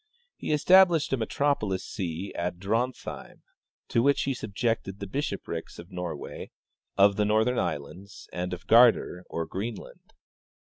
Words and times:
He 0.35 0.51
established 0.51 1.13
a 1.13 1.17
metropol 1.19 1.69
itan 1.75 1.79
see 1.79 2.33
at 2.33 2.57
Drontheim, 2.57 3.43
to 3.89 4.01
which 4.01 4.23
he 4.23 4.33
subjected 4.33 4.99
the 4.99 5.05
bishoprics 5.05 5.77
of 5.77 5.91
Norway, 5.91 6.49
of 6.97 7.17
the 7.17 7.23
Northern 7.25 7.59
islands, 7.59 8.27
and 8.33 8.51
of 8.51 8.65
Gardar, 8.65 9.21
or 9.29 9.45
Greenland. 9.45 10.13